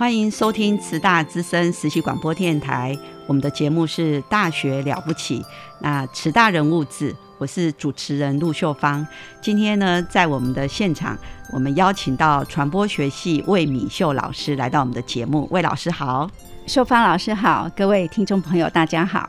[0.00, 5.42] 欢迎收听慈大之声实习广播电台，我们的节目是《大学了不起》。
[5.80, 9.06] 那慈大人物志，我是主持人陆秀芳。
[9.42, 11.14] 今天呢，在我们的现场，
[11.52, 15.46] 我们邀请到传播学系魏敏秀老师来到我们的节目。
[15.50, 16.30] 魏老师好，
[16.66, 19.28] 秀芳老师好，各位听众朋友大家好。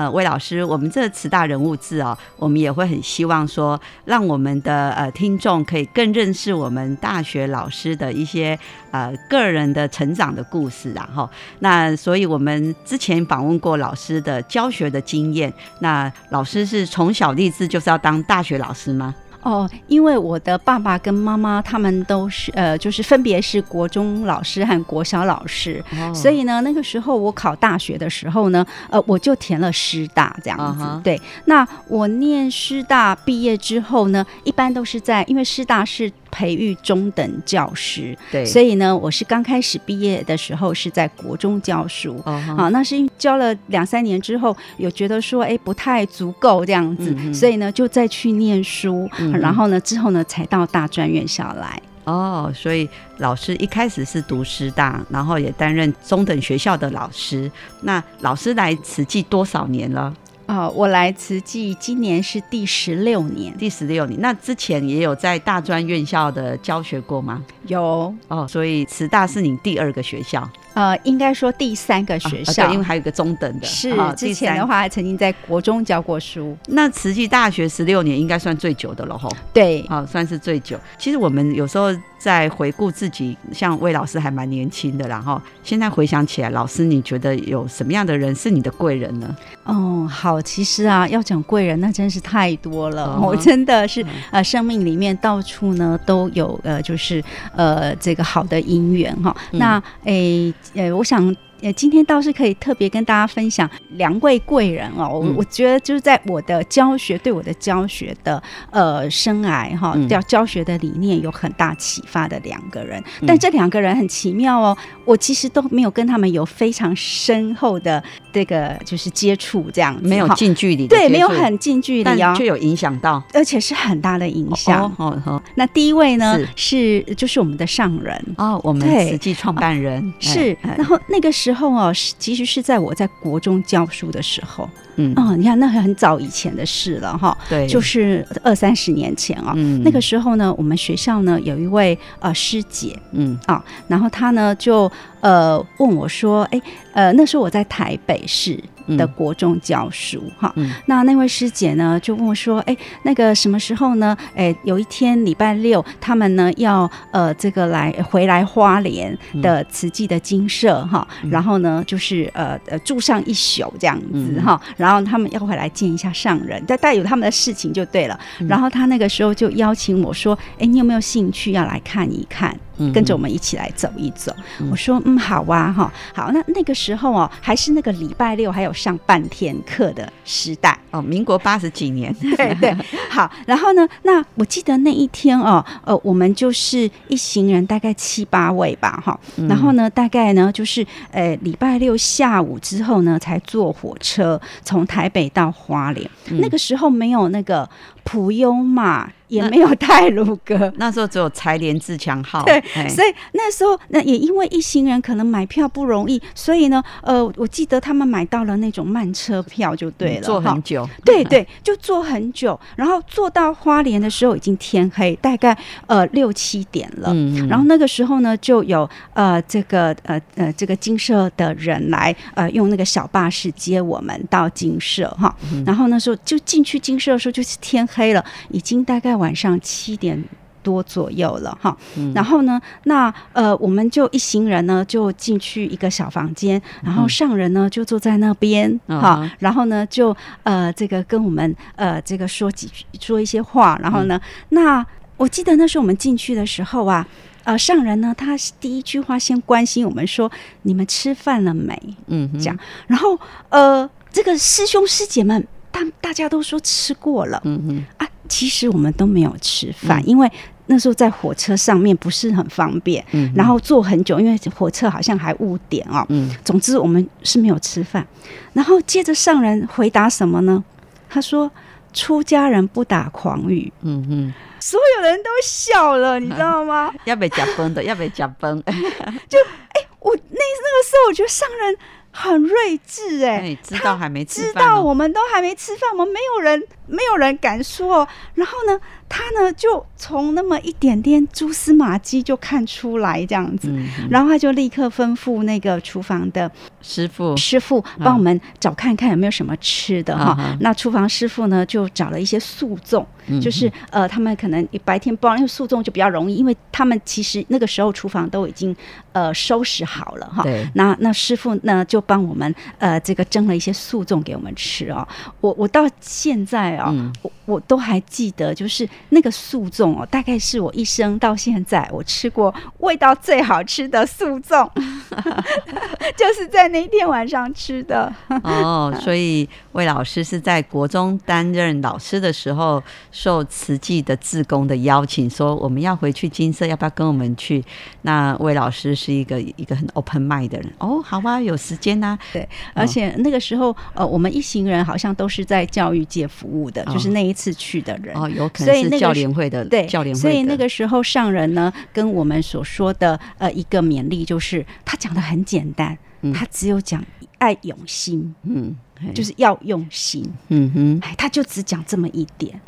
[0.00, 8.58] 呃，魏老师，我们这慈大人物志哦，我们也会很希望说，让我们的呃听众可以更认识我们大学老师的一些
[8.92, 19.14] 呃个人的成长的故事，然后那所以我们之前访问过老师的教学的经验，那老师是从小立志就是要当大学老师吗？
[19.42, 25.82] 哦，因为我的爸爸跟妈妈他们都是呃，就是分别是国中老师和国小老师，
[26.14, 30.84] 所以呢，那个时候我考大学的时候呢，呃，我就填了师大这样子。
[31.02, 36.10] 对，那我念师大毕业之后呢，一般都是在，因为师大是。
[36.30, 42.20] 培育中等教师，对，所以呢，我是刚开始毕业的时候是在国中教书，
[42.56, 51.80] 好，那是教了两三年之后，有觉得说，哎，不太足够这样子，所以呢，就再去念书，然后呢，之后呢，才到大专院校来。
[52.04, 52.88] 哦，所以
[53.18, 57.48] 老师一开始是读师大，然后也担任中等学校的老师。
[57.82, 60.12] 那老师来慈济多少年了？
[60.50, 64.20] 啊，我来慈济今年是第十六年，第十六年。
[64.20, 67.40] 那之前也有在大专院校的教学过吗？
[67.68, 70.50] 有哦，所以慈大是你第二个学校。
[70.74, 73.66] 呃，应该说第三个学校，因为还有个中等的。
[73.66, 76.56] 是之前的话，还曾经在国中教过书。
[76.66, 79.28] 那慈济大学十六年应该算最久的了吼。
[79.52, 80.78] 对，好，算是最久。
[80.98, 81.88] 其实我们有时候
[82.18, 89.36] 在回顾自己，像魏老师还蛮年轻的，然后现在回想起来，老师你觉得有什么样的人是你的贵人呢？
[89.64, 93.18] 哦，好，其实啊，要讲贵人，那真是太多了。
[93.20, 97.22] 我真的是呃，生命里面到处呢都有呃，就是
[97.56, 99.34] 呃，这个好的姻缘哈。
[99.50, 100.54] 那诶。
[100.74, 101.34] 呃，我想。
[101.62, 105.08] 呃，今天倒是可以特别跟大家分享两位贵人哦。
[105.12, 113.02] 我我觉得就是在我的教学，对我的教学的呃生涯哈，教教学的理念有很大启发的两个人。
[113.26, 124.90] 但这两个人很奇妙哦，我其实都没有跟他们有非常深厚的这个就是接触，这样没有近距离对，没有很近距离哦，却有影响到，而且是很大的影响。
[124.96, 131.49] 哦哦，那第一位呢是就是我们的上人哦，我们实际创办人是，然后那个时。
[131.50, 135.12] 时候哦，是其实是在我在国中教书的时候，嗯。
[135.16, 139.52] 哦，你看那很早以前的事了哈，对，就是二三十年前啊，
[139.84, 143.38] 那个时候呢，我们学校呢有一位呃师姐，嗯。
[143.46, 144.90] 啊，然后她呢就
[145.20, 146.62] 呃问我说，哎
[146.92, 148.58] 呃那时候我在台北市。
[148.96, 150.54] 的国中教书哈，
[150.86, 154.16] 那那位师姐呢就问我说：“哎，那个什么时候呢？
[154.34, 168.18] 哎，有一天礼拜六，他们呢要呃这个来回来花莲的慈济的金舍哈，然后呢就是呃呃住上一宿这样子哈，然后他们要回来见一下上人，但带有他们的事情就对了。
[168.48, 172.56] 然后他那个时候就邀请我说：，哎，你有没有兴趣要来看一看？”
[172.92, 174.34] 跟着我们一起来走一走。
[174.70, 175.92] 我说嗯好啊哈。
[176.14, 180.78] 好那那个时候哦还是那个礼拜六还有上半天课的时代。
[180.90, 182.14] 哦民国八十几年。
[182.20, 182.74] 对对。
[183.08, 189.18] 好然后呢那我记得那一天哦呃我们就是一行人大概七八位吧哈。
[189.48, 196.08] 然后呢大概呢就是呃礼拜六下午之后呢才坐火车从台北到花莲。
[196.30, 197.68] 那个时候没有那个。
[198.10, 199.12] 普悠玛。
[199.30, 202.42] 也没有泰鲁格， 那时候只有柴联自强号。
[202.42, 210.84] 对，所以那时候那也因为一行人可能买票不容易，所以呢，呃，我记得他们买到了那种慢车票就对了，坐很久。
[211.04, 217.10] 对 对，就坐很久，然后坐到花莲的时候已经天黑，大概呃六七点了。
[217.12, 225.32] 嗯然后那个时候呢，就有呃这个呃呃这个金社的人来呃用那个小巴士接我们到金社哈。
[225.64, 229.10] 然后那时候就进去金社的时候就是天黑了，已经大概。
[229.20, 230.24] 晚上七点
[230.62, 231.76] 多左右了哈，
[232.14, 244.18] 然后呢，那呃，我们就一行人呢就进去一个小房间，然后上人呢就坐在那边哈，然后呢就呃这个跟我们呃这个说几句说一些话，然后呢，
[244.50, 244.86] 那
[245.18, 247.06] 我记得那时候我们进去的时候啊，
[247.44, 250.32] 呃上人呢他第一句话先关心我们说
[250.62, 251.78] 你们吃饭了没？
[252.06, 253.18] 嗯，这样，然后
[253.50, 258.06] 呃这个师兄师姐们大大家都说吃过了，嗯嗯啊。
[258.28, 260.30] 其实我们都没有吃饭，因为
[260.66, 266.06] 那时候在火车上面不是很方便，嗯然后坐很久，因为火车好像还误点哦。
[266.10, 268.06] 嗯总之我们是没有吃饭。
[268.52, 270.62] 然后接着上人回答什么呢？
[271.08, 271.50] 他说
[271.92, 276.94] ：“出家人不打诳语。”嗯嗯，所有人都笑了，你知道吗？
[277.04, 278.62] 要被夹崩的，要被夹崩。
[278.64, 281.76] 就哎，我那那个时候我觉得上人。
[282.12, 288.06] 很睿智哎，知道还没吃饭，知道我们都还没吃饭，我们没有人，没有人敢说。
[288.34, 288.80] 然后呢？
[289.12, 293.68] 他呢，就从那么一点点蛛丝马迹就看出来这样子，
[294.08, 296.48] 然后他就立刻吩咐那个厨房的
[296.80, 300.56] 师傅师傅帮我们找看看有没有什么吃的哈。
[300.60, 303.04] 那厨房师傅呢，就找了一些素粽，
[303.42, 308.74] 就是呃，他们可能白天包，因为素粽就比较容易，因为他们其实那个时候厨房都已经
[309.10, 310.44] 呃收拾好了哈。
[310.74, 315.06] 那那师傅呢，就帮我们呃这个蒸了一些素粽给我们吃哦。
[315.40, 318.88] 我我到现在啊，我我都还记得，就是。
[319.08, 324.70] 那个素粽哦，大概是我一生到现在我吃过味道最好吃的素粽，
[326.16, 328.12] 就是在那天晚上吃的。
[328.44, 332.80] 哦，所以魏老师是在国中担任老师的时候，
[333.10, 337.64] 受慈济的志工的邀请，说我们要回去金色，要不要跟我们去？
[338.02, 340.72] 那魏老师是一个一个很 open mind 的人。
[340.78, 342.16] 哦，好啊，有时间呐。
[342.32, 348.14] 对，而且那个时候，呃，我们一行人好像都是在教育界服务的，就是那一次去的人。
[348.16, 348.89] 哦，有可能是。
[348.98, 355.96] 教联会的对教联会，所以那个时候上人呢，跟我们所说的呃一个勉励，就是他讲的很简单，
[356.34, 357.04] 他只有讲
[357.38, 358.74] 爱用心，嗯，
[359.14, 362.60] 就是要用心，嗯哼，哎，他就只讲这么一点，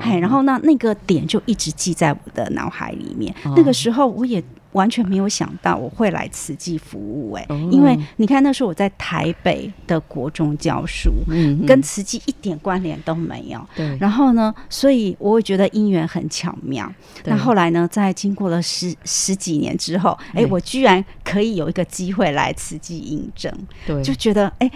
[0.00, 3.34] 哎，然后呢那个点就一直记在我的脑海里面。
[3.56, 4.42] 那个时候我也。
[4.72, 13.60] 完全没有想到我会来慈济服务哎，因为你看那时候我在台北的国中教书，嗯，跟慈济一点关联都没有。
[13.74, 16.92] 对，然后呢，所以我会觉得姻缘很巧妙。
[17.24, 23.52] 那后来呢，在经过了十十几年之后，哎，我居然可以有一个机会来慈济应征，
[23.86, 24.70] 对，就觉得哎，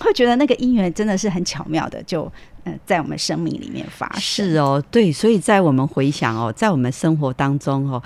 [0.00, 2.30] 会觉得那个姻缘真的是很巧妙的，就
[2.64, 4.20] 嗯，在我们生命里面发生。
[4.20, 8.00] 是哦，对，所以在我们回想哦，在我们生活当中哦。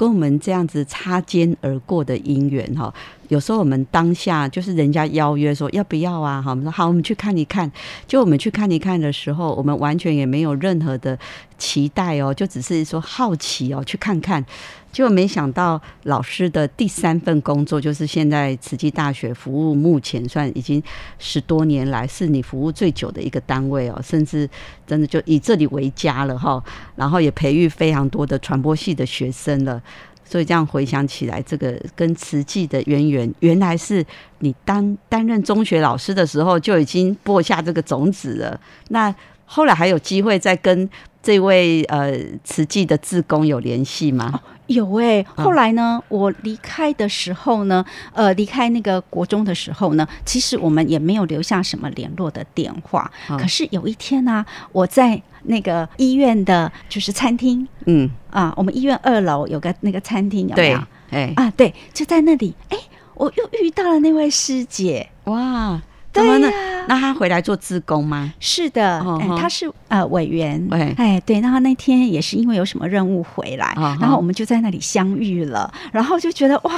[0.00, 2.90] 跟我们这样子擦肩而过的姻缘哈，
[3.28, 6.40] 有时候我们当下就是人家邀约说要不要啊？
[6.40, 7.70] 哈，我们说好，我们去看一看。
[8.06, 11.18] 就我们去看一看的时候，我们完全也没有任何的
[11.58, 14.42] 期待哦，就只是说好奇哦，去看看。
[14.92, 20.82] 就没想到老师的第三份工作，就是现在慈济大学服务，目前算已经
[21.18, 24.48] 十多年来是你服务最久的一个单位哦，甚至
[24.86, 26.62] 真的就以这里为家了哈。
[26.96, 29.80] 然后也培育非常多的传播系的学生了，
[30.24, 34.04] 所以这样回想起来，这个跟慈济的渊源，原来是
[34.40, 38.60] 你担担任中学老师的时候就已经播下这个种子了。
[38.88, 40.88] 那后来还有机会再跟
[41.22, 42.12] 这位呃
[42.44, 44.40] 慈济的志工有联系吗？
[44.66, 53.10] 有哎，后来呢，我离开的时候呢，呃，离开那个国中的时候呢，其实我们也没有留下什么联络的电话。
[53.26, 60.80] 可是有一天呢，我在那个医院的，就是餐厅，嗯啊，我们医院二楼有个那个餐厅，有没有？
[61.10, 62.78] 哎啊，对，就在那里，哎，
[63.14, 65.82] 我又遇到了那位师姐，哇。
[66.12, 66.48] 怎么呢？
[66.88, 68.32] 那他回来做自工吗？
[68.40, 69.04] 是的，
[69.38, 70.66] 他是呃委员。
[70.96, 76.72] 哎，对，那他那天也是因为有什么任务回来，然后我们就在那里相遇了，然后就觉得哇，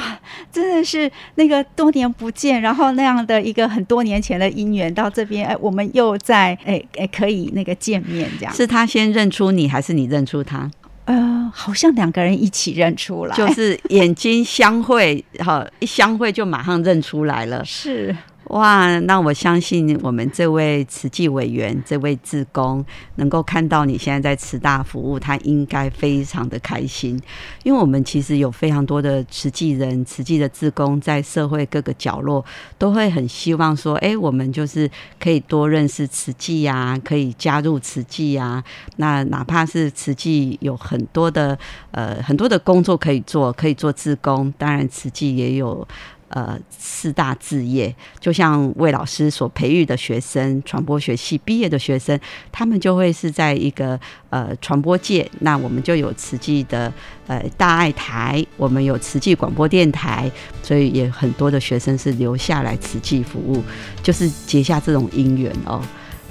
[0.51, 8.53] 真的是那个多年不见，然后那样的一个很多年前的姻缘到这边，哎，我们又在哎哎可以那个见面这样。
[8.53, 10.71] 是他先认出你，还是你认出他？
[11.05, 17.62] 呃，好像两个人一起认出来，就是眼睛相会，哈，一相会就马上认出来了。
[17.67, 18.15] 是。
[18.52, 27.18] 哇，那我相信我们这位慈济委员、这位志工能够看到你现在在慈大服务，他应该非常的开心，
[27.62, 32.44] 因为我们其实有非常多的慈济人、慈济的志工在社会各个角落，
[32.76, 38.62] 都会很希望说，哎，我们就是可以多认识慈济呀，可以加入慈济呀。
[38.97, 41.59] 那哪怕是慈济有很多的
[41.92, 45.88] 呃很多的工作可以做，可以做志工，当然慈济也有。
[46.33, 52.19] 呃，四大志业，就像魏老师所培育的学生，传播学系毕业的学生，
[52.51, 55.31] 他们就会是在一个呃传播界。
[55.41, 56.91] 那我们就有慈济的
[57.27, 60.31] 呃大爱台，我们有慈济广播电台，
[60.62, 63.62] 所以也很多的学生是留下来慈济服务，
[64.03, 65.83] 就是结下这种姻缘哦。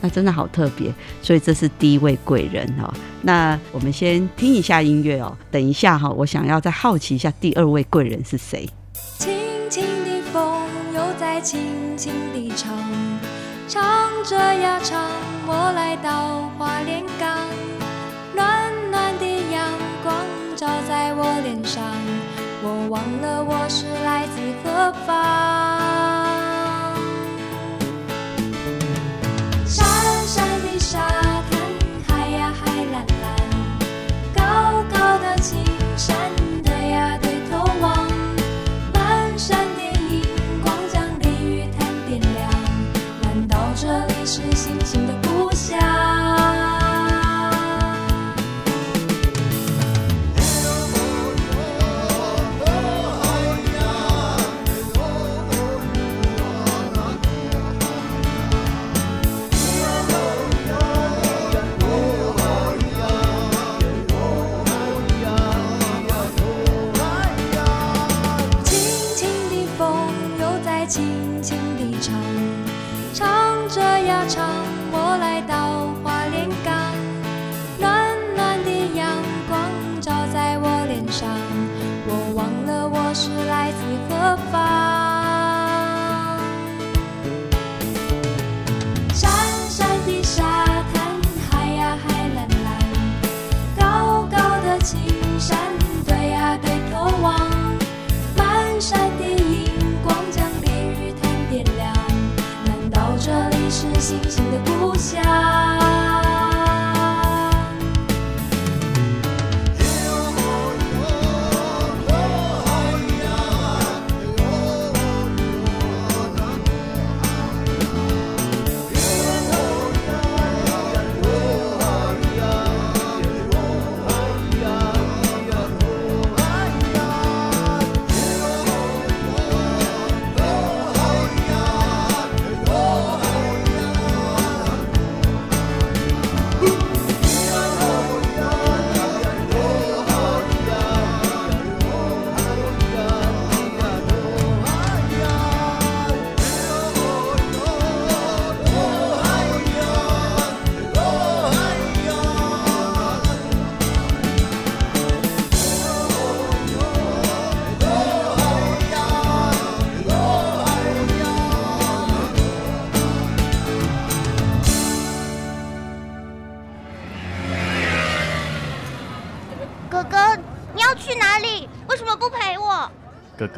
[0.02, 0.92] 那真的好特别，
[1.22, 2.92] 所以这是第一位贵人哦。
[3.22, 8.68] 那我们先听一下音乐哦，等一下哈，我想要再好奇一下第二位贵人是谁。
[9.72, 9.88] 轻
[11.98, 12.78] 轻地唱，
[13.68, 15.10] 唱着呀唱，
[15.48, 17.48] 我来到花莲港，
[18.36, 19.68] 暖暖的阳
[20.04, 20.16] 光
[20.56, 21.84] 照在我脸上，
[22.62, 25.81] 我忘了我是来自何方。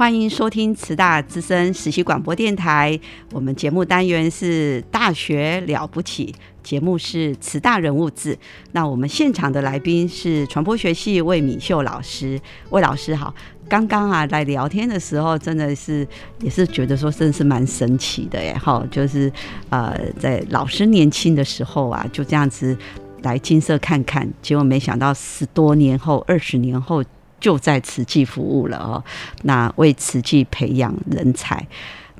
[0.00, 2.98] 欢迎收听慈大资深实习广播电台。
[3.32, 6.34] 我们节目单元是《大学了不起》，
[6.66, 8.34] 节目是慈大人物志。
[8.72, 12.40] 那我们现场的来宾是传播学系魏敏秀老师。
[12.70, 13.34] 魏老师好，
[13.68, 16.08] 刚刚啊来聊天的时候，真的是
[16.40, 18.54] 也是觉得说，真的是蛮神奇的耶。
[18.54, 19.30] 哈，就是
[19.68, 22.74] 呃，在老师年轻的时候啊，就这样子
[23.20, 27.04] 来金色看看，结果没想到十多年后、二十年后。
[27.40, 29.02] 就在慈济服务了哦，
[29.42, 31.66] 那为慈济培养人才。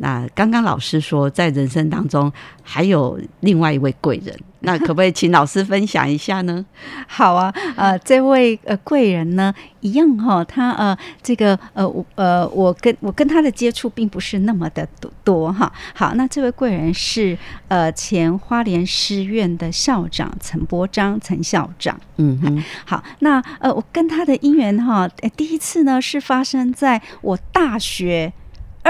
[0.02, 6.64] 那刚刚老师说，在人生当中还有另外一位贵人，那可不可以请老师分享一下呢？
[7.06, 14.88] 好啊，呃，这位呃贵人呢，一样哈，他呃这个呃我呃我跟我跟他的接触并不是那么的
[15.22, 15.70] 多哈。
[15.94, 17.36] 好，那这位贵人是
[17.68, 22.00] 呃前花莲师院的校长陈伯章陈校长。
[22.16, 28.32] 嗯哼，好，那呃我跟他的姻缘哈，第一次呢是发生在我大学。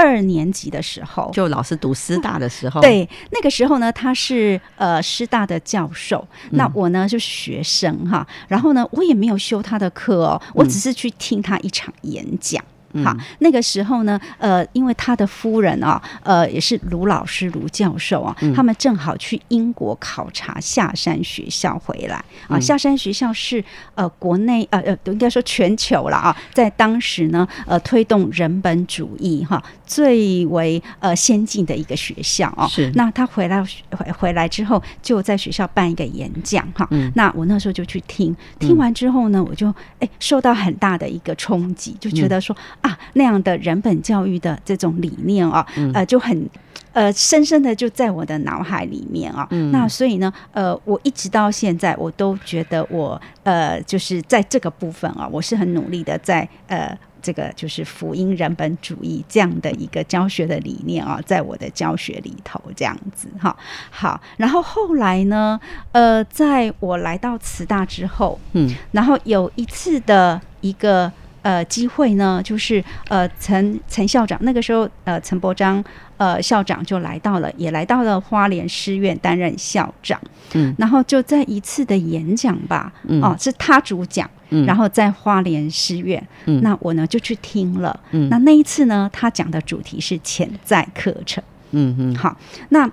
[0.01, 12.63] 二年级的时候，就老师读师大的时候，对，那个时候呢，他是呃师大的教授，那我呢就是学生哈，然后呢，我也没有修他的课哦，我只是去听他一场演讲。
[13.05, 22.59] 好，那个时候呢，呃，因为他的夫人啊，呃，也是卢老师、卢教授啊，他们正好去英国考察下山学校回来啊。
[22.59, 23.63] 下山学校是
[23.95, 32.67] 呃国内呃呃，应该说全球了啊，在当时呢，呃，推动人本主义哈最为呃先进的一个学校哦。
[32.67, 36.87] 是，那他回来回回来之后，就在学校办一个演讲哈。
[37.15, 42.55] 那我那时候就去听，听完之后呢，我就哎受到很大的一个冲击，就觉得说。
[42.81, 46.49] 啊，那样的人本教育的这种理念啊，呃，就很
[46.93, 49.47] 呃深深的就在我的脑海里面啊。
[49.71, 63.55] 那所以呢，呃，我一直到现在，我都觉得我呃，就是在这个部分啊，我是很努力的在呃，这个就是福音人本主义这样的一个教学的理念啊，在我的教学里头这样子哈。
[63.89, 65.59] 好，然后后来呢，
[65.91, 71.11] 呃，在我来到慈大之后，嗯，然后有一次的一个。
[71.43, 75.83] 呃，机会呢，就是呃，陈陈校长那个时候，呃，陈伯章
[76.21, 80.21] 呃校长就来到了，也来到了花莲师院担任校长。
[80.53, 84.29] 嗯，然后就在一次的演讲吧，哦，是他主讲，
[84.67, 87.99] 然后在花莲师院，嗯那我呢就去听了。
[88.11, 91.43] 嗯，那那一次呢，他讲的主题是潜在课程。
[91.71, 92.37] 嗯嗯，好，
[92.69, 92.87] 那。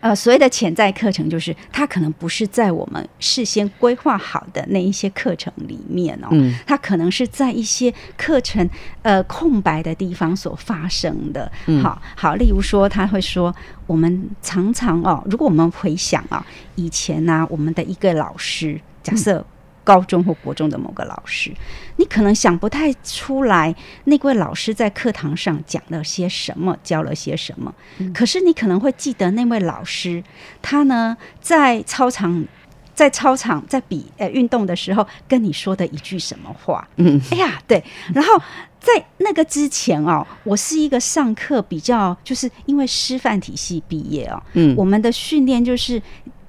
[0.00, 8.68] 呃，所谓的潜在课程，就是它可能不是在我们事先规划好的那一些课程里面哦，嗯，它可能是在一些课程
[9.02, 11.50] 呃空白的地方所发生的。
[11.82, 13.54] 好好，例如说，他会说，
[13.86, 16.44] 我们常常哦，如果我们回想啊，
[16.76, 19.44] 以前呢，我们的一个老师，假设。
[19.90, 21.52] 高中或国中的某个老师，
[21.96, 27.74] 你可能想不太出来那位老师在课堂上讲了些什么，教了些什么。
[28.14, 30.22] 可是你可能会记得那位老师，
[30.62, 32.44] 他呢在操场，
[32.94, 36.86] 在操场在比呃运动的时候跟你说的一句什么话。
[36.94, 37.82] 嗯，哎呀，对。
[38.14, 38.40] 然后
[38.78, 46.00] 在那个之前哦，我是一个上课比较，就是因为师范体系毕业哦，嗯，我们的训练就是。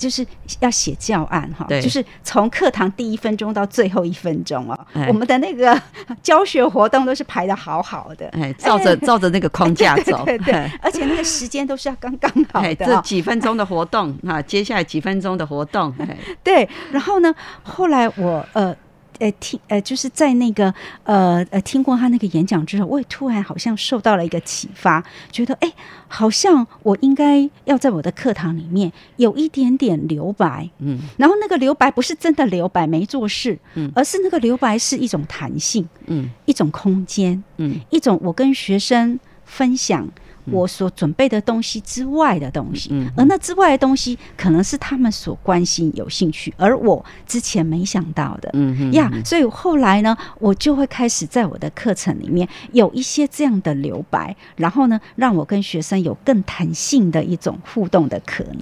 [0.01, 0.25] 就是
[0.59, 4.75] 要写教案哈，就是从课堂第一分钟到最后一分钟哦，
[5.07, 5.79] 我们的那个
[6.23, 15.93] 教学活动都是排的好好的，哎，照着照着那个框架走， 对对，而且那个时间都是要刚刚好的，这几分钟的活动哈，接下来几分钟的活动，
[16.43, 18.75] 对，然后呢，后来我呃。
[19.21, 25.71] 呃，听呃，就是在那个呃呃听过他那个演讲之后，我也突然好像受到了一个启发，觉得哎，
[26.07, 40.09] 好像我应该要在我的课堂里面有一点点留白，嗯，然后那个留白不是真的留白没做事，嗯，而是那个留白是一种弹性，嗯，一种空间，嗯，一种我跟学生分享。
[40.45, 48.91] 我所准备的东西之外的东西，而那之外的东西可能是他们所关心、有兴趣，而我之前没想到的，嗯。
[48.93, 58.61] 呀，所以后来呢，我就会开始在我的课程里面有一些这样的留白，然后呢，让我跟学生有更弹性的一种互动的可能。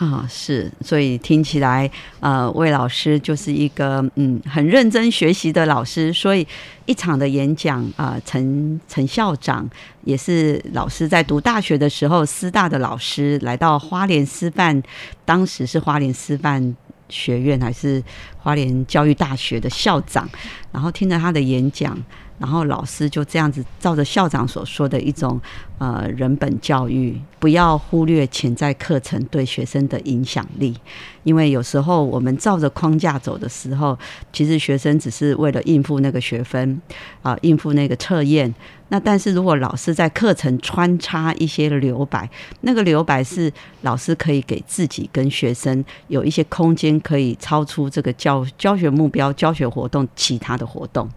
[0.00, 6.10] 啊，是，所以听起来，呃，魏老师就是一个嗯很认真学习的老师。
[6.10, 6.46] 所以
[6.86, 9.68] 一场的演讲啊，陈陈校长
[10.04, 14.82] 也是老师，在读大学的时候，师大的老师来到花莲师范，
[15.26, 16.74] 当时是花莲师范
[17.10, 18.02] 学院还是
[18.38, 20.26] 花莲教育大学的校长，
[20.72, 21.94] 然后听了他的演讲。
[22.38, 25.38] 然后老师就这样子照着校长所说的一种
[25.80, 30.76] 呃人本教育，不要忽略潜在课程对学生的影响力，
[31.24, 33.98] 因为有时候我们照着框架走的时候，
[34.30, 36.78] 其实学生只是为了应付那个学分
[37.22, 38.54] 啊，应付那个测验。
[38.92, 42.28] 那但是如果老师在课程穿插一些留白，
[42.62, 43.50] 那个留白是
[43.82, 51.08] 老师可以给自己跟学生有一些空间，可以超出这个教教学目标、教学活动其他的活动。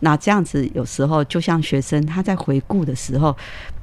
[0.00, 3.36] 那这样子有时候就像学生他在回顾的时候，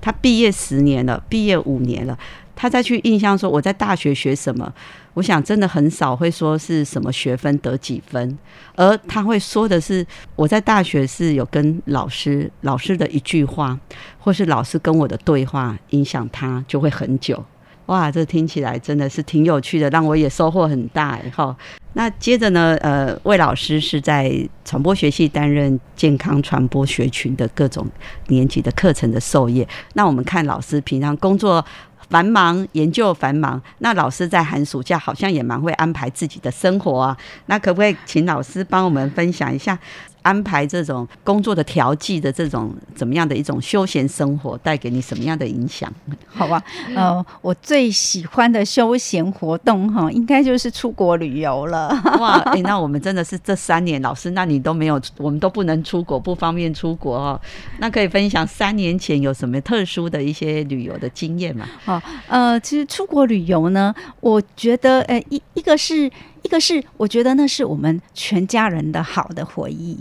[0.03, 2.19] 他毕业十年了，毕业五年了，
[2.53, 4.69] 他再去印象说我在大学学什么，
[5.13, 8.37] 我想真的很少会说是什么学分得几分，
[8.75, 13.79] 而他会说的是我在大学是有跟老师老师的一句话，
[14.19, 17.41] 或是老师跟我的对话影响他就会很久。
[17.85, 21.17] 哇，这听起来真的是挺有趣的，让我也收获很大。
[21.33, 21.55] 哈，
[21.93, 24.31] 那接着呢，呃，魏老师是在
[24.65, 27.87] 传播学系担任健康传播学群的各种
[28.27, 29.67] 年级的课程的授业。
[29.93, 31.63] 那我们看老师平常工作
[32.09, 37.17] 繁忙，研究繁忙，那老师在寒暑假好像也蛮会安排自己的生活啊。
[37.45, 39.77] 那可不可以请老师帮我们分享一下？
[40.23, 45.91] 安排这种工作的调剂的这种怎么样的一种休闲生活，带给你什么样的影响？
[46.25, 46.61] 好吧，
[46.95, 51.89] 呃，我最喜欢的休闲活动哈，应该就是出国旅游了。
[52.19, 57.39] 哇，哎，那我们真的是这三年，老师，那你都没有，我们都不能出国，不方便出国哦。
[57.77, 61.67] 那可以分享三年前有什么特殊的一些旅游的经验吗？
[61.85, 66.09] 好，呃，其实出国旅游呢，我觉得，呃，一一个是。
[66.43, 69.97] 一个是我觉得那是我们全家人的好的回忆。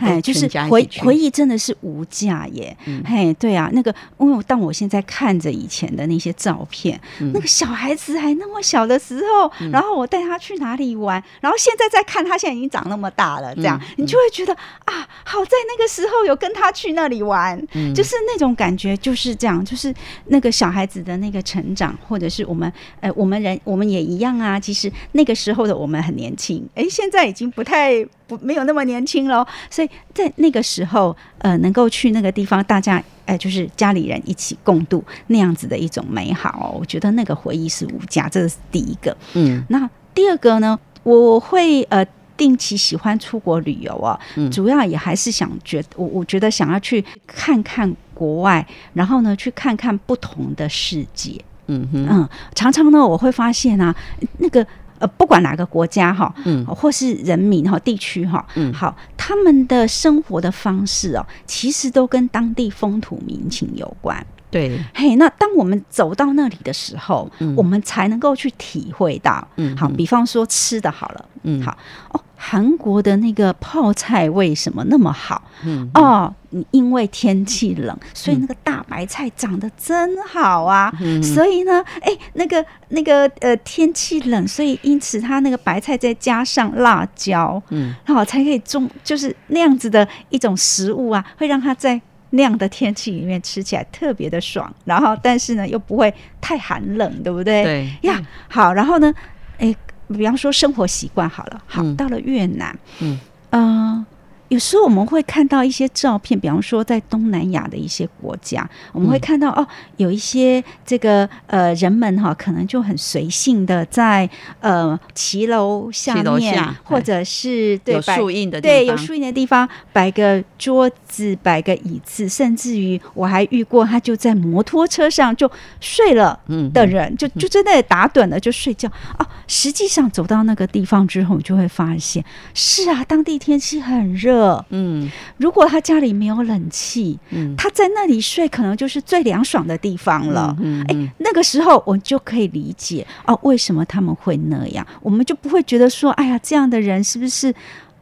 [0.00, 2.76] 哎，就是回回忆真的是无价耶！
[3.04, 7.00] 嘿，对啊，那个，因为当我现在看着以前的那些照片，
[7.32, 17.60] 那个小孩子还那么小的时候，然后我带他去哪里玩，然后现在再看他现在已经长那么大了，这样你就会觉得啊，好在那个时候有跟他去那里玩，
[17.94, 19.92] 就是那种感觉就是这样，就是
[20.26, 24.60] 那个小孩子的那个成长，或者是我们呃，我们人我们也一样啊。
[24.60, 28.06] 其实那个时候的我们很年轻，哎，现在已经不太。
[28.30, 39.16] 不没有那么年轻喽，所以在那个时候，呃，能够去那个地方，大家，呃，就是家里人一起共度那样子的一种美好，我觉得那个回忆是无价，这是第一个。
[39.34, 44.18] 嗯，那第二个呢，我会呃定期喜欢出国旅游啊，
[44.52, 48.64] 主要也还是想觉我我觉得想要去看看国外，
[48.94, 51.42] 然后呢，去看看不同的世界。
[51.66, 53.92] 嗯嗯，常常呢，我会发现啊，
[54.38, 54.64] 那个。
[55.00, 64.24] 呃，不管哪个国家哈，嗯，或是人民哈，地区哈，嗯，好，他们的生活的方式哦，其实都跟当地风土民情有关。
[64.50, 69.46] 对，嘿，那当我们走到那里的时候，我们才能够去体会到。
[69.56, 71.76] 嗯，好，比方说吃的好了，嗯，好
[72.10, 72.20] 哦。
[72.42, 75.42] 韩国的那个泡菜为什么那么好？
[75.62, 76.34] 嗯哦，
[76.70, 80.90] 因为天气冷，所以那个大白菜长得真好啊。
[81.02, 94.72] 嗯所以呢，哎，那个那个呃，天气冷，所以因此它那个白菜再加上辣椒，嗯，好才可以种，就是那样子的一种食物啊，会让它在那样的天气里面吃起来特别的爽。
[94.84, 97.62] 然后，但是呢，又不会太寒冷，对不对？
[97.64, 99.12] 对呀，好，然后呢，
[99.58, 99.74] 哎。
[100.12, 103.16] 比方说生活习惯好了，好到了越南，嗯，
[103.50, 104.04] 呃。
[104.50, 109.64] 有时候我们会看到一些照片，比方说在东南亚的一些国家，我们会看到哦，
[109.96, 125.48] 有一些这个呃人们哈，可能就很随性的在呃骑楼下面，或者是有树荫的对有树荫的地方摆个桌子，摆个椅子，甚至于我还遇过他就在摩托车上就
[125.80, 126.36] 睡了
[126.74, 129.24] 的人，就就在那里打盹了就睡觉哦。
[129.46, 134.39] 实际上走到那个地方之后，就会发现是啊，当地天气很热。
[134.70, 140.56] 嗯，如果他家里没有冷气，嗯，他在那里睡可能就是最凉爽的地方了。
[140.60, 147.54] 嗯，哎，那个时候我就可以理解哦，为什么他们会那样，我们就不会觉得说，哎呀，这样的人是不是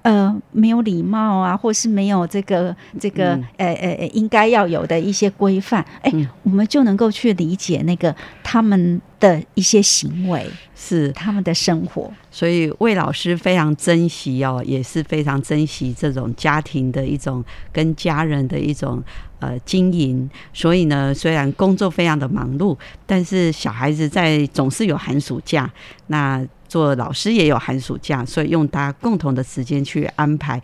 [0.09, 5.85] 呃没有礼貌啊，或是没有这个这个呃呃呃应该要有的一些规范？
[6.01, 6.11] 哎，
[6.45, 10.47] 我们就能够去理解那个他们的一些行为。
[10.81, 19.03] 是他们的生活，所以魏老师非常珍惜哦，也是非常珍惜这种家庭的一种跟家人的一种
[19.41, 20.31] 呃经营。
[20.55, 25.69] 所以呢，虽然工作非常的忙碌，但是小孩子在总是有寒暑假，
[26.07, 30.61] 那做老师也有寒暑假，所以用大家共同的时间去安排，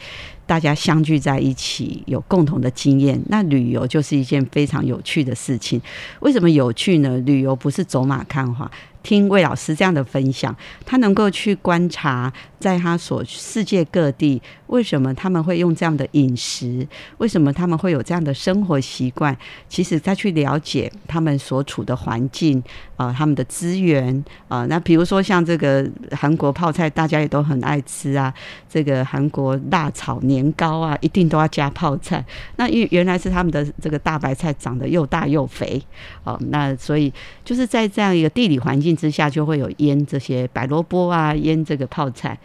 [0.47, 3.21] 大家相聚在一起，有共同的经验。
[3.29, 5.81] 那旅游就是一件非常有趣的事情。
[6.21, 7.17] 为什么有趣呢？
[7.19, 8.71] 旅游不是走马看花。
[9.05, 16.88] 听魏老师这样的分享，他能够去观察，在他所世界各地，为什么他们会用这样的饮食？
[17.19, 19.37] 为什么他们会有这样的生活习惯？
[19.69, 22.61] 其实再去了解他们所处的环境
[22.97, 28.33] 啊，他们的资源啊，那比如说像这个韩国泡菜，大家也都很爱吃啊。
[28.69, 32.25] 这个韩国辣炒年糕啊，一定都要加泡菜。
[32.57, 35.81] 那因原来是他们的这个大白菜长得又大又肥
[36.25, 37.12] 哦，那所以
[37.45, 38.94] 就是在这样一个地理环境。
[38.97, 42.39] 之下就会有腌这些白萝卜啊，腌这个泡菜。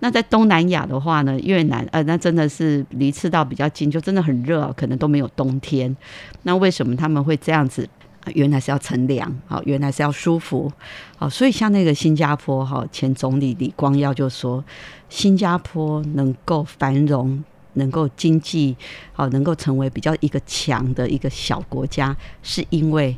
[0.00, 5.96] 那在东南亚的话呢，越南呃，那真的是离赤道比较近，就真的很热，可能都没有冬天。
[6.42, 7.88] 那为什么他们会这样子
[8.34, 10.70] 原来是要乘凉，好，原来是要舒服，
[11.16, 14.62] 好，所以像那个新加坡哈前总理李光耀就说，
[15.08, 17.42] 新加坡能够繁荣，
[17.72, 18.76] 能够经济
[19.14, 23.16] 好，能够成为比较一个强的一个小国家，是因为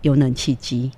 [0.00, 0.90] 有冷气机。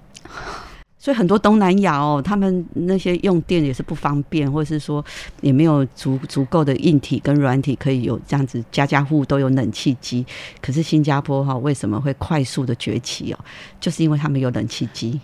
[1.09, 5.03] 所以很多东南亚哦，他们那些用电也是不方便，或者是说
[5.41, 10.23] 也没有足足够的硬体跟软体可以有这样子家家户户都有冷气机。
[10.61, 13.39] 可是新加坡哈为什么会快速的崛起哦？
[13.81, 15.19] 就是因为他们有冷气机。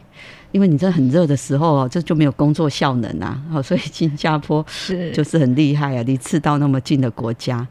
[0.53, 3.38] 因为你这很热的时候哦，这就没有工作效能啊。
[3.51, 7.68] 好，所以新加坡 是就是很厉害啊，离赤道那么近的国家。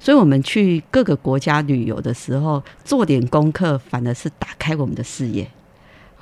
[0.00, 5.46] 所以我们去各个国家旅游的时候，做点功课，反而是打开我们的视野。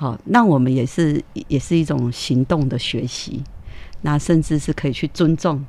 [0.00, 3.42] 好，那我们也是也是一种行动的学习，
[4.00, 5.62] 那甚至是可以去尊重，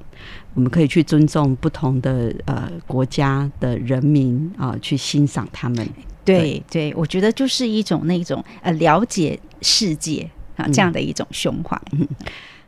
[0.54, 5.86] 我们可以去尊重不同的呃国家的人民啊，去欣赏他们。
[6.24, 11.78] 对对，我觉得就是一种那种呃了解世界啊这样的一种胸怀。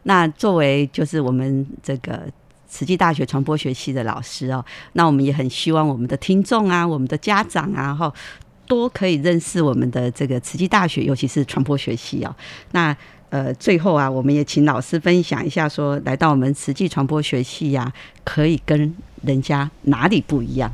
[0.02, 2.24] 那作为就是我们这个
[2.68, 8.14] 慈济大学传播学系的老师哦，那我们也很希望我们的听众啊，我们的家长啊，哈。
[8.68, 12.36] 多可以认识我们的这个慈济大学，尤其是传播学系哦。
[12.72, 12.96] 那
[13.30, 17.92] 呃，最后啊，我们也请老师分享一下，说来到我们慈济传播学系呀，
[18.24, 20.72] 可以跟人家哪里不一样？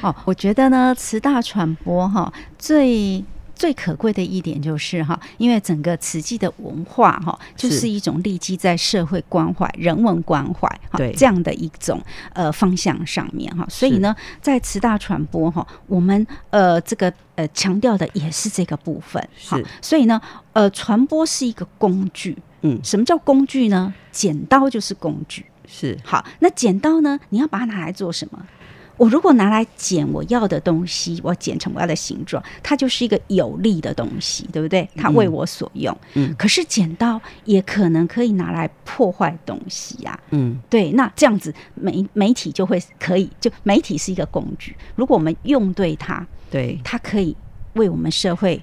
[0.00, 3.22] 哦，我觉得呢，慈大传播哈最。
[3.56, 12.00] 最可贵的一点就是哈，因为整个慈济的文化哈，就是一种立基在社会关怀、人文关怀哈这样的一种
[12.34, 20.20] 呃方向上面哈，所以呢，在慈大传播哈，我们呃这个呃强调的也是这个部分哈，所以呢，
[20.52, 23.94] 呃，传播是一个工具，嗯，什么叫工具呢？
[24.12, 25.98] 剪刀就是工具，是。
[26.04, 28.46] 好，那剪刀呢，你要把它拿来做什么？
[28.96, 34.88] 我如果拿来剪我要的东西，我剪成我要的形状，它就是一个有利的东西，对不对？
[34.96, 35.96] 它为我所用。
[36.14, 36.34] 嗯。
[36.38, 40.18] 可是剪刀也可能可以拿来破坏东西呀。
[40.30, 40.58] 嗯。
[40.70, 44.76] 对，那这样子媒媒体就会可以，就媒体是一个工具。
[44.94, 47.36] 如果我们用对它，对，它可以
[47.74, 48.62] 为我们社会。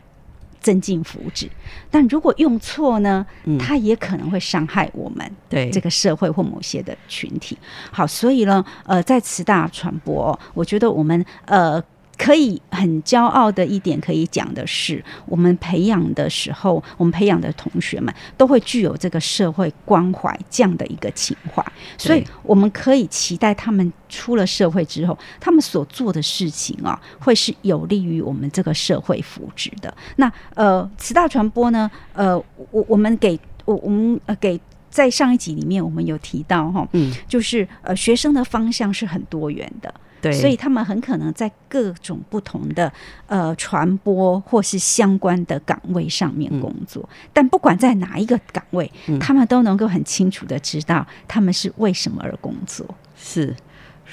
[0.63, 1.47] 增进福祉，
[1.91, 3.23] 但如果用错呢？
[3.59, 7.55] 它也可能会伤害我们对这个社会或某些的群体。
[7.91, 11.83] 好，所以呢，呃，在慈大传播，我觉得我们呃。
[12.23, 21.61] 可以很骄傲的一点，可以讲的是，我们培养的时候，我们培养的同学们都会具有这个社会关怀这样的一个情怀，
[21.97, 29.93] 所以我们可以期待他们出了社会之后，他们所做的事情啊，会是有利于我们这个社会福祉的。
[30.15, 34.57] 那呃，慈大传播呢，呃，我我们给我我们呃给
[34.89, 39.93] 在上一集里面我们有提到哈，嗯，就是呃学生的方向是很多元的。
[40.31, 42.91] 所以他们很可能在各种不同的
[43.27, 52.85] 呃传播或是相关的岗位上面工作，但不管在哪一个岗位，他们都能够很清楚的知道他们是为什么而工作。
[53.15, 53.55] 是，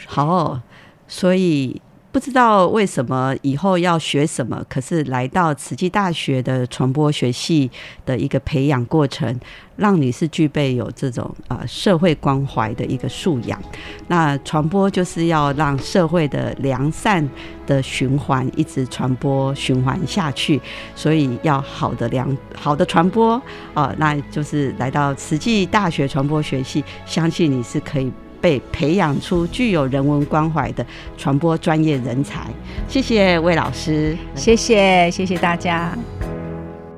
[0.06, 0.60] 好，
[1.06, 1.80] 所以。
[2.12, 7.70] 不知道为什么以后要学什么，可是来到慈济大学的传播学系
[8.04, 9.38] 的一个培养过程，
[9.76, 13.62] 让你是具备有这种啊社会关怀的一个素养。
[14.08, 17.26] 那传播就是要让社会的良善
[17.64, 20.60] 的循环一直传播循环下去，
[20.96, 23.40] 所以要好的良好的传播
[23.72, 28.12] 啊，那就是来到慈济大学传播学系，相信你是可以。
[28.40, 30.84] 被培养出具有人文关怀的
[31.16, 32.46] 传播专业人才，
[32.88, 35.92] 谢谢魏老师，谢谢谢谢大家。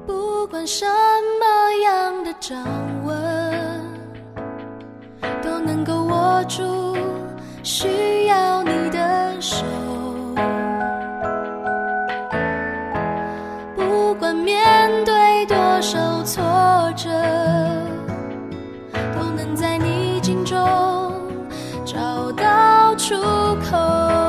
[0.07, 1.45] 不管什么
[1.85, 2.65] 样的掌
[3.05, 3.15] 纹，
[5.43, 6.97] 都能够握住
[7.63, 9.65] 需要你的手。
[13.75, 16.43] 不管面对多少挫
[16.97, 17.11] 折，
[18.93, 19.92] 都能在逆
[23.03, 23.17] 出
[23.57, 24.22] 口。